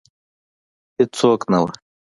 [0.97, 1.73] هیڅوک نه وه